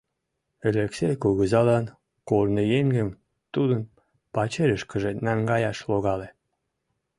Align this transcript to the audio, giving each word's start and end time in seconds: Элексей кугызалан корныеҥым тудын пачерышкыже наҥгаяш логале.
Элексей 0.67 1.13
кугызалан 1.23 1.85
корныеҥым 2.29 3.09
тудын 3.53 3.81
пачерышкыже 4.33 5.11
наҥгаяш 5.25 5.77
логале. 5.89 6.27